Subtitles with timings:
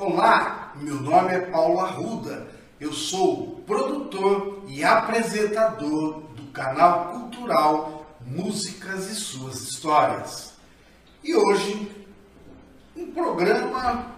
[0.00, 2.46] Olá, meu nome é Paulo Arruda.
[2.78, 10.54] Eu sou produtor e apresentador do canal cultural Músicas e Suas Histórias.
[11.24, 11.90] E hoje,
[12.96, 14.14] um programa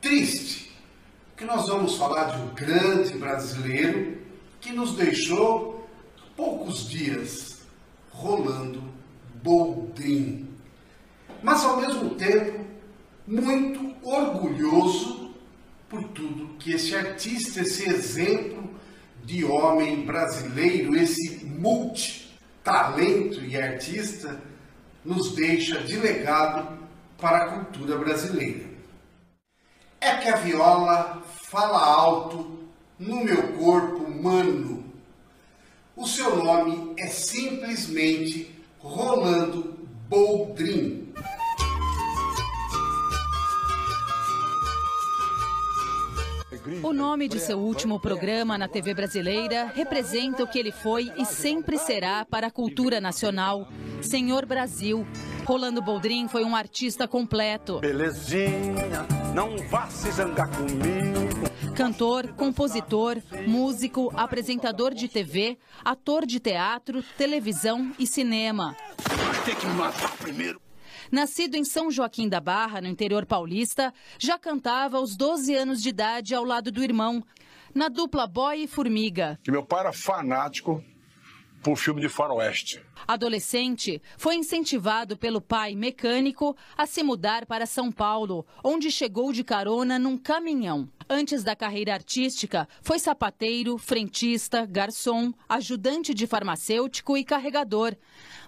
[0.00, 0.74] triste,
[1.36, 4.16] que nós vamos falar de um grande brasileiro
[4.58, 5.86] que nos deixou
[6.34, 7.58] poucos dias
[8.10, 8.82] rolando
[9.42, 10.48] Boldrin.
[11.42, 12.67] Mas ao mesmo tempo,
[13.28, 15.34] muito orgulhoso
[15.86, 18.70] por tudo que esse artista, esse exemplo
[19.22, 24.40] de homem brasileiro, esse multitalento e artista,
[25.04, 26.78] nos deixa de legado
[27.18, 28.66] para a cultura brasileira.
[30.00, 32.58] É que a viola fala alto
[32.98, 34.84] no meu corpo humano.
[35.94, 41.07] O seu nome é simplesmente Rolando Boldrin.
[46.82, 51.24] O nome de seu último programa na TV brasileira representa o que ele foi e
[51.24, 53.68] sempre será para a cultura nacional.
[54.02, 55.06] Senhor Brasil.
[55.44, 57.80] Rolando Boldrin foi um artista completo.
[57.80, 61.74] Belezinha, não vá se zangar comigo.
[61.74, 68.76] Cantor, compositor, músico, apresentador de TV, ator de teatro, televisão e cinema.
[69.44, 70.67] Tem que me matar primeiro.
[71.10, 75.88] Nascido em São Joaquim da Barra, no interior paulista, já cantava aos 12 anos de
[75.88, 77.24] idade ao lado do irmão,
[77.74, 79.38] na dupla Boy e Formiga.
[79.42, 80.82] Que meu pai era fanático
[81.62, 82.82] por filme de faroeste.
[83.06, 89.42] Adolescente, foi incentivado pelo pai mecânico a se mudar para São Paulo, onde chegou de
[89.42, 90.88] carona num caminhão.
[91.08, 97.96] Antes da carreira artística, foi sapateiro, frentista, garçom, ajudante de farmacêutico e carregador.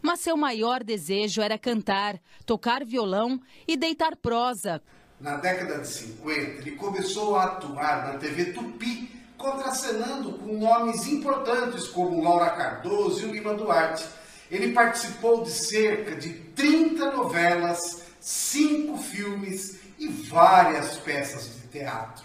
[0.03, 4.83] Mas seu maior desejo era cantar, tocar violão e deitar prosa.
[5.19, 11.89] Na década de 50, ele começou a atuar na TV Tupi, contracenando com nomes importantes
[11.89, 14.05] como Laura Cardoso e Lima Duarte.
[14.51, 22.25] Ele participou de cerca de 30 novelas, 5 filmes e várias peças de teatro.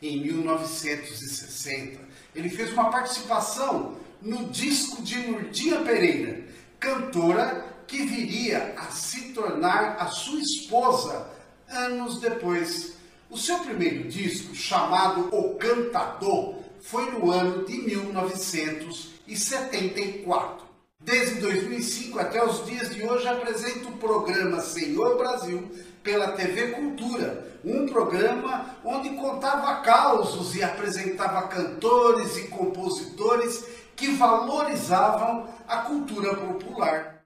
[0.00, 2.00] Em 1960,
[2.34, 6.44] ele fez uma participação no disco de Nurdinha Pereira,
[6.78, 11.28] cantora que viria a se tornar a sua esposa
[11.68, 12.94] anos depois.
[13.32, 20.66] O seu primeiro disco, chamado O Cantador, foi no ano de 1974.
[21.00, 25.66] Desde 2005 até os dias de hoje apresenta o programa Senhor Brasil
[26.02, 33.64] pela TV Cultura, um programa onde contava causos e apresentava cantores e compositores
[33.96, 37.22] que valorizavam a cultura popular.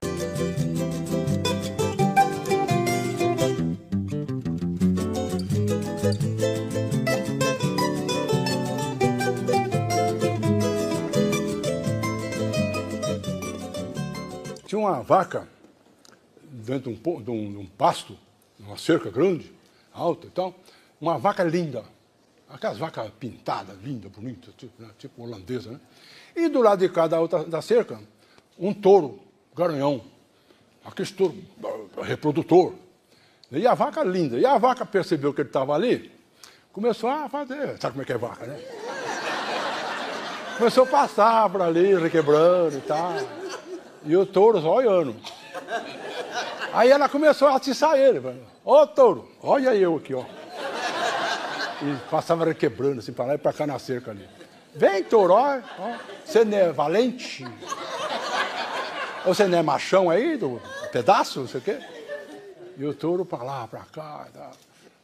[14.87, 15.47] Uma vaca
[16.41, 18.17] dentro de um, de um, de um pasto,
[18.59, 19.51] uma cerca grande,
[19.93, 20.55] alta e tal,
[20.99, 21.83] uma vaca linda,
[22.49, 25.79] aquelas vacas pintadas, linda, bonita, tipo, né, tipo holandesa, né?
[26.35, 27.99] E do lado de cá da, outra, da cerca,
[28.57, 29.19] um touro,
[29.55, 30.01] garanhão,
[30.85, 31.35] aquele touro
[32.01, 32.73] reprodutor.
[33.51, 34.37] E a vaca linda.
[34.37, 36.11] E a vaca percebeu que ele estava ali,
[36.71, 37.79] começou a fazer.
[37.79, 38.59] Sabe como é que é vaca, né?
[40.57, 43.13] Começou a passar por ali, requebrando e tal.
[44.05, 45.15] E o touro só olhando.
[46.73, 48.19] Aí ela começou a atiçar ele.
[48.19, 50.23] Ô oh, touro, olha eu aqui, ó.
[51.81, 54.27] E passava requebrando assim, para lá e para cá na cerca ali.
[54.73, 55.59] Vem, touro, ó.
[56.25, 57.45] Você não é valente?
[59.25, 61.79] Ou você não é machão aí, do pedaço, não sei o quê?
[62.77, 64.27] E o touro para lá, para cá.
[64.33, 64.51] Tá.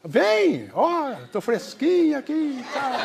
[0.03, 2.63] Vem, ó, tô fresquinho aqui.
[2.73, 2.99] Tá.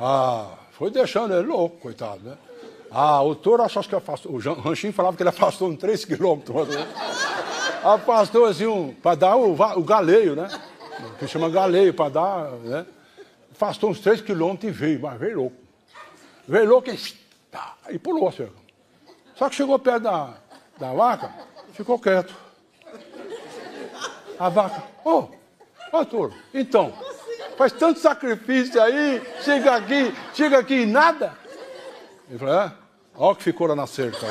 [0.00, 2.38] Ah, foi deixando ele louco, coitado, né?
[2.90, 4.32] Ah, o touro achou que afastou.
[4.32, 6.68] O Ranchinho falava que ele afastou uns 3 quilômetros.
[6.68, 6.86] Né?
[7.84, 10.48] Afastou assim, um, para dar o, o galeio, né?
[11.18, 12.86] Que chama galeio, para dar, né?
[13.52, 15.56] Afastou uns 3 quilômetros e veio, mas veio louco.
[16.46, 16.98] Veio louco e,
[17.50, 18.54] tá, e pulou a cerca.
[19.36, 20.34] Só que chegou perto da,
[20.78, 21.32] da vaca,
[21.72, 22.34] ficou quieto.
[24.38, 25.24] A vaca, ô,
[25.92, 26.92] oh, ô touro, então,
[27.56, 31.36] faz tanto sacrifício aí, chega aqui, chega aqui e nada.
[32.28, 32.72] Ele falou, é?
[33.14, 34.26] Olha o que ficou lá na cerca.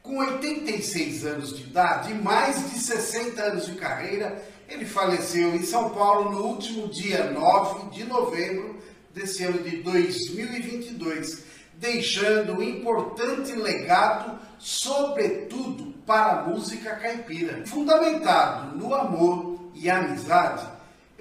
[0.00, 5.62] Com 86 anos de idade e mais de 60 anos de carreira, ele faleceu em
[5.64, 8.78] São Paulo no último dia 9 de novembro
[9.12, 11.44] desse ano de 2022,
[11.74, 17.66] deixando um importante legado, sobretudo para a música caipira.
[17.66, 20.64] Fundamentado no amor e amizade,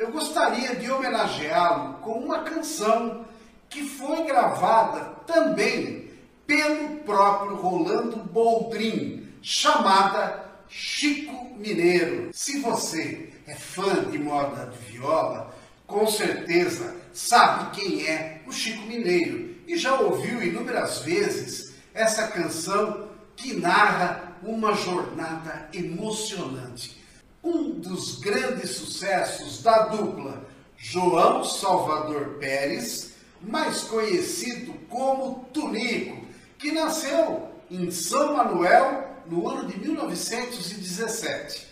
[0.01, 3.23] eu gostaria de homenageá-lo com uma canção
[3.69, 6.09] que foi gravada também
[6.47, 12.31] pelo próprio Rolando Boldrin, chamada Chico Mineiro.
[12.33, 15.53] Se você é fã de moda de viola,
[15.85, 23.07] com certeza sabe quem é o Chico Mineiro e já ouviu inúmeras vezes essa canção
[23.35, 27.00] que narra uma jornada emocionante.
[27.43, 30.45] Um dos grandes sucessos da dupla
[30.77, 36.25] João Salvador Pérez, mais conhecido como Tunico,
[36.57, 41.67] que nasceu em São Manuel no ano de 1917,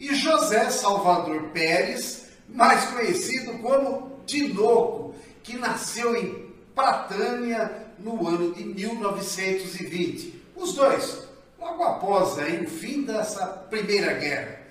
[0.00, 8.64] e José Salvador Pérez, mais conhecido como Tinoco, que nasceu em Pratânia no ano de
[8.64, 10.42] 1920.
[10.56, 11.28] Os dois,
[11.60, 14.61] logo após aí, o fim dessa Primeira Guerra.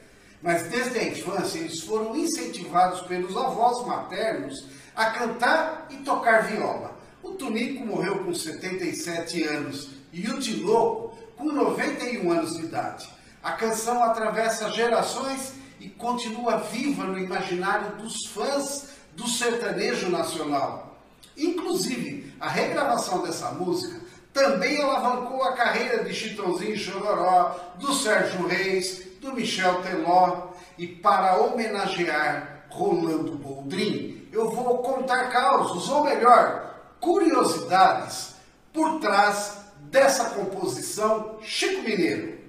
[0.41, 4.65] Mas desde a infância eles foram incentivados pelos avós maternos
[4.95, 6.97] a cantar e tocar viola.
[7.21, 13.09] O Tunico morreu com 77 anos e o Tinoco com 91 anos de idade.
[13.43, 20.99] A canção atravessa gerações e continua viva no imaginário dos fãs do sertanejo nacional.
[21.37, 23.99] Inclusive, a regravação dessa música
[24.33, 30.49] também alavancou a carreira de Chitãozinho Chororó, do Sérgio Reis, do Michel Teló.
[30.77, 38.35] E para homenagear Rolando Boldrin, eu vou contar causos, ou melhor, curiosidades
[38.73, 42.39] por trás dessa composição Chico Mineiro.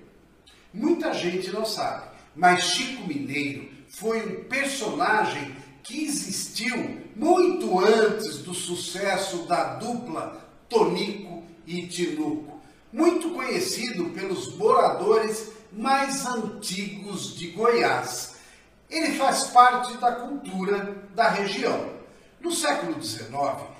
[0.72, 8.54] Muita gente não sabe, mas Chico Mineiro foi um personagem que existiu muito antes do
[8.54, 12.60] sucesso da dupla Tonico e Tinuco,
[12.90, 18.34] muito conhecido pelos moradores mais antigos de Goiás.
[18.90, 21.90] Ele faz parte da cultura da região.
[22.40, 23.32] No século XIX,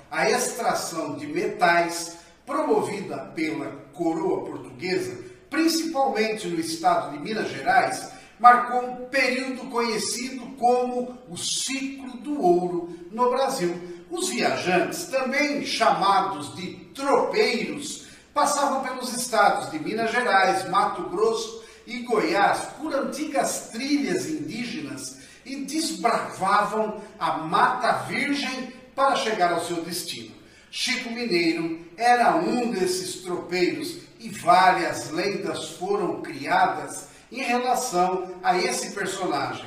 [0.09, 5.17] a extração de metais, promovida pela coroa portuguesa,
[5.49, 8.09] principalmente no estado de Minas Gerais,
[8.39, 13.79] marcou um período conhecido como o ciclo do ouro no Brasil.
[14.09, 21.99] Os viajantes, também chamados de tropeiros, passavam pelos estados de Minas Gerais, Mato Grosso e
[21.99, 30.33] Goiás por antigas trilhas indígenas e desbravavam a Mata Virgem para chegar ao seu destino.
[30.71, 38.91] Chico Mineiro era um desses tropeiros e várias lendas foram criadas em relação a esse
[38.91, 39.65] personagem.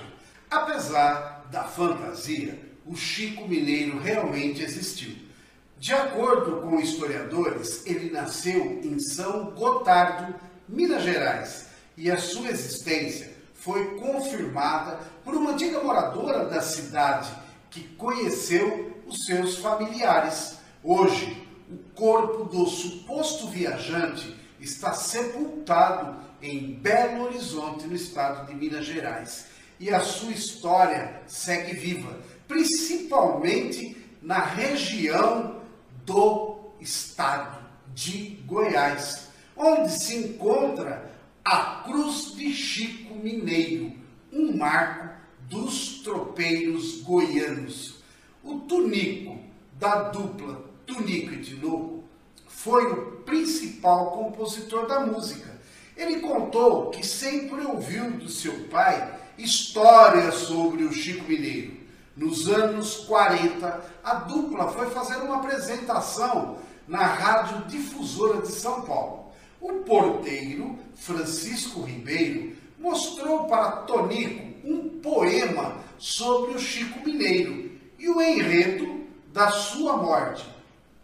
[0.51, 5.15] Apesar da fantasia, o Chico Mineiro realmente existiu.
[5.79, 10.35] De acordo com historiadores, ele nasceu em São Gotardo,
[10.69, 11.66] Minas Gerais,
[11.97, 17.31] e a sua existência foi confirmada por uma antiga moradora da cidade
[17.71, 20.59] que conheceu os seus familiares.
[20.83, 28.85] Hoje, o corpo do suposto viajante está sepultado em Belo Horizonte, no estado de Minas
[28.85, 29.47] Gerais.
[29.81, 35.61] E a sua história segue viva, principalmente na região
[36.05, 37.59] do estado
[37.95, 41.16] de Goiás, onde se encontra
[41.47, 43.93] a Cruz de Chico Mineiro,
[44.33, 45.15] um marco
[45.49, 48.03] dos tropeiros goianos.
[48.43, 49.39] O Tunico,
[49.79, 52.05] da dupla Tunico e Tinoco,
[52.47, 55.57] foi o principal compositor da música
[55.97, 61.75] ele contou que sempre ouviu do seu pai histórias sobre o Chico Mineiro.
[62.15, 69.26] Nos anos 40, a dupla foi fazer uma apresentação na Rádio Difusora de São Paulo.
[69.61, 78.21] O porteiro, Francisco Ribeiro, mostrou para Tonico um poema sobre o Chico Mineiro e o
[78.21, 80.47] enredo da sua morte,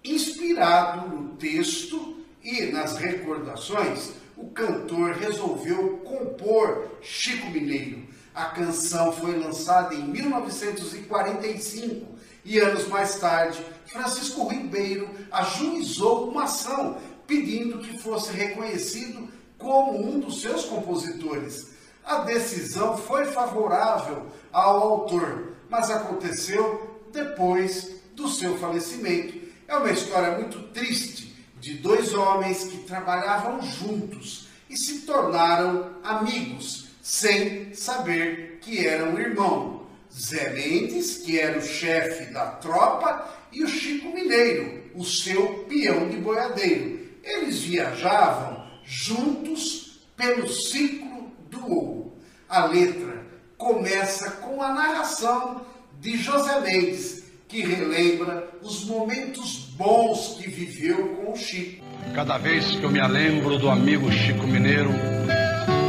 [0.04, 8.02] inspirado no texto e nas recordações o cantor resolveu compor Chico Mineiro.
[8.34, 12.06] A canção foi lançada em 1945
[12.44, 20.20] e anos mais tarde, Francisco Ribeiro ajuizou uma ação pedindo que fosse reconhecido como um
[20.20, 21.72] dos seus compositores.
[22.04, 29.40] A decisão foi favorável ao autor, mas aconteceu depois do seu falecimento.
[29.68, 36.88] É uma história muito triste de dois homens que trabalhavam juntos e se tornaram amigos,
[37.00, 39.82] sem saber que eram irmãos.
[40.14, 46.08] Zé Mendes, que era o chefe da tropa, e o Chico Mineiro, o seu peão
[46.08, 47.01] de boiadeiro.
[47.22, 52.12] Eles viajavam juntos pelo ciclo do ouro.
[52.48, 53.24] A letra
[53.56, 55.62] começa com a narração
[56.00, 61.84] de José Mendes, que relembra os momentos bons que viveu com o Chico.
[62.14, 64.90] Cada vez que eu me lembro do amigo Chico Mineiro,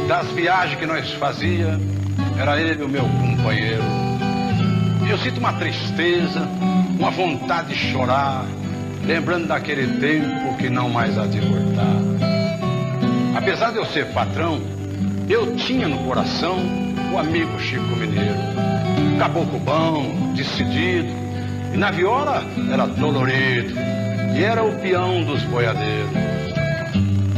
[0.06, 1.78] das viagens que nós fazia,
[2.38, 3.82] era ele o meu companheiro.
[5.06, 6.48] E eu sinto uma tristeza,
[6.98, 8.46] uma vontade de chorar,
[9.06, 11.96] lembrando daquele tempo que não mais há de voltar.
[13.36, 14.60] Apesar de eu ser patrão,
[15.28, 16.58] eu tinha no coração
[17.12, 18.38] o amigo Chico Mineiro.
[19.18, 21.08] Caboclo bom, decidido,
[21.72, 22.42] e na viola
[22.72, 23.74] era dolorido,
[24.36, 26.10] e era o peão dos boiadeiros.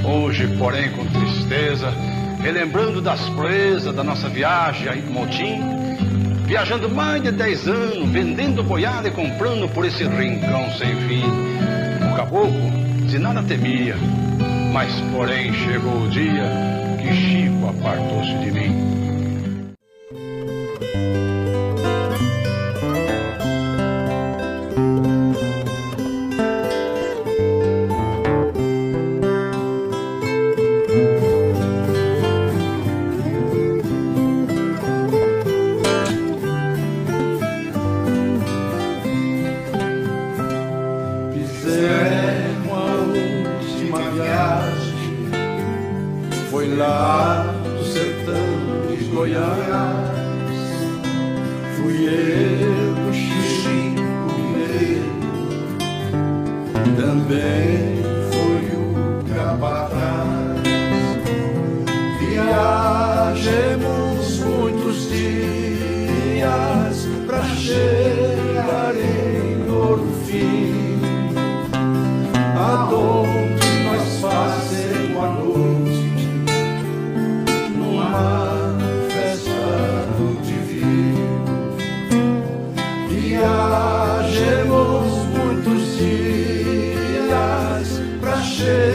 [0.05, 1.93] Hoje, porém, com tristeza,
[2.41, 5.61] relembrando das proezas da nossa viagem aí no Montim,
[6.47, 11.25] viajando mais de 10 anos, vendendo boiada e comprando por esse rincão sem fim.
[12.11, 12.71] O caboclo
[13.07, 13.97] de nada temia,
[14.73, 16.45] mas porém chegou o dia
[17.01, 18.96] que Chico apartou-se de mim.
[56.95, 58.06] também.
[88.57, 88.86] shit.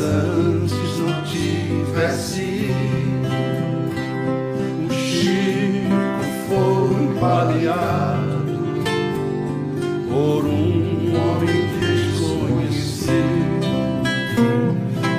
[0.00, 2.70] antes não tivesse.
[4.88, 8.58] O Chico foi baleado
[10.08, 13.10] Por um homem desconhecido.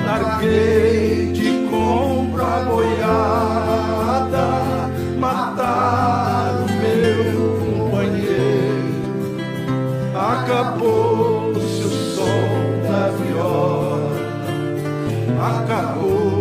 [0.06, 4.46] Larguei de compra boiada
[5.20, 7.20] Mataram meu
[7.60, 9.02] companheiro.
[10.16, 11.31] Acabou
[15.42, 16.41] acabou.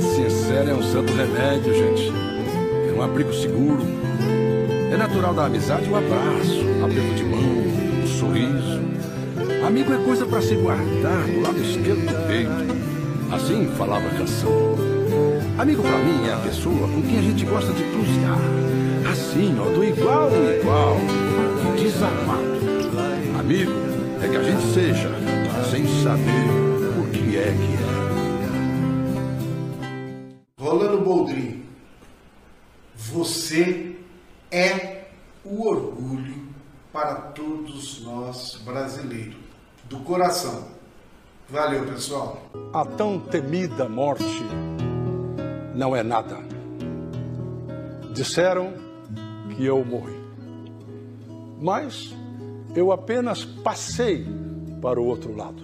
[0.00, 2.12] sincera é um santo remédio, gente.
[2.88, 3.82] É um abrigo seguro.
[4.92, 8.80] É natural da amizade um abraço, um aperto de mão, um sorriso.
[9.66, 12.76] Amigo é coisa para se guardar no lado esquerdo do peito.
[13.34, 14.76] Assim falava a canção.
[15.58, 18.38] Amigo para mim é a pessoa com quem a gente gosta de cruzear.
[19.10, 20.96] Assim, ó, do igual ao igual,
[21.76, 22.44] desarmado.
[23.40, 23.72] Amigo
[24.22, 25.10] é que a gente seja,
[25.70, 28.25] sem saber o que é que é.
[30.76, 31.64] Rolando Boldrin,
[32.94, 33.96] você
[34.50, 35.06] é
[35.42, 36.34] o orgulho
[36.92, 39.36] para todos nós brasileiros,
[39.84, 40.68] do coração.
[41.48, 42.42] Valeu, pessoal.
[42.74, 44.42] A tão temida morte
[45.74, 46.40] não é nada.
[48.12, 48.74] Disseram
[49.56, 50.20] que eu morri.
[51.58, 52.14] Mas
[52.74, 54.26] eu apenas passei
[54.82, 55.62] para o outro lado.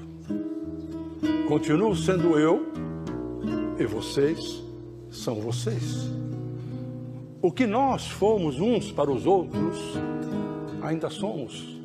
[1.48, 2.72] Continuo sendo eu
[3.78, 4.71] e vocês
[5.12, 6.10] são vocês.
[7.40, 9.78] O que nós fomos uns para os outros,
[10.80, 11.78] ainda somos.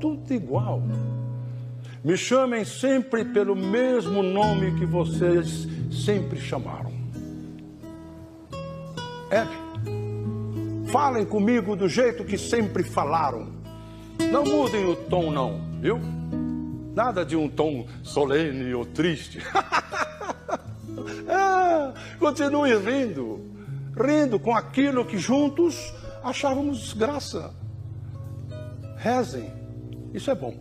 [0.00, 0.82] Tudo igual.
[2.04, 6.92] Me chamem sempre pelo mesmo nome que vocês sempre chamaram.
[9.30, 9.56] Eve,
[10.86, 13.48] falem comigo do jeito que sempre falaram.
[14.32, 16.00] Não mudem o tom, não, viu?
[16.94, 19.40] Nada de um tom solene ou triste.
[21.28, 23.40] ah, continue rindo,
[23.96, 25.92] rindo com aquilo que juntos
[26.22, 27.54] achávamos graça.
[28.96, 29.52] Rezem,
[30.12, 30.54] isso é bom.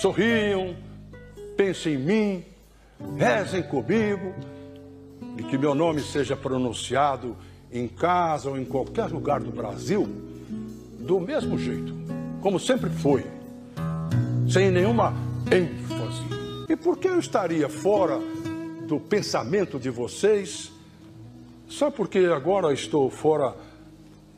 [0.00, 0.76] Sorriam,
[1.56, 2.44] pensem em mim,
[3.16, 4.34] rezem comigo
[5.36, 7.36] e que meu nome seja pronunciado
[7.70, 10.08] em casa ou em qualquer lugar do Brasil
[10.98, 11.94] do mesmo jeito,
[12.40, 13.24] como sempre foi,
[14.48, 15.14] sem nenhuma
[15.50, 16.22] ênfase.
[16.68, 18.20] E por que eu estaria fora
[18.88, 20.72] do pensamento de vocês
[21.68, 23.54] só porque agora estou fora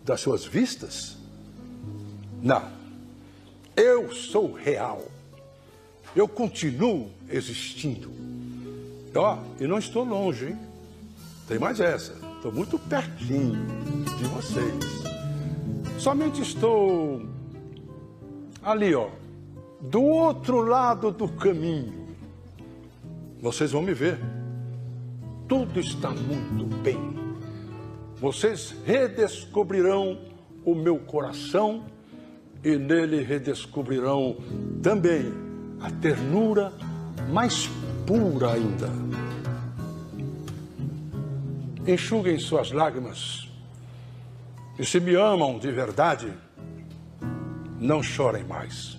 [0.05, 1.17] das suas vistas?
[2.43, 2.69] Não.
[3.77, 5.05] Eu sou real.
[6.15, 8.11] Eu continuo existindo.
[9.15, 10.59] Ó, oh, e não estou longe, hein?
[11.47, 12.13] Tem mais essa.
[12.37, 13.55] Estou muito pertinho
[14.19, 14.75] de vocês.
[15.99, 17.23] Somente estou
[18.63, 19.11] ali, ó,
[19.81, 22.09] do outro lado do caminho.
[23.41, 24.19] Vocês vão me ver.
[25.51, 26.99] Tudo está muito bem.
[28.19, 30.19] Vocês redescobrirão
[30.65, 31.85] o meu coração
[32.65, 34.37] e nele redescobrirão
[34.83, 35.31] também
[35.81, 36.73] a ternura
[37.31, 37.69] mais
[38.07, 38.89] pura ainda
[41.87, 43.49] enxuguem suas lágrimas.
[44.79, 46.33] E se me amam de verdade,
[47.81, 48.97] não chorem mais.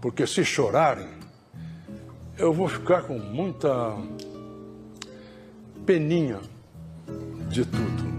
[0.00, 1.08] Porque se chorarem,
[2.36, 3.96] eu vou ficar com muita
[5.84, 6.40] peninha
[7.50, 8.13] de tudo.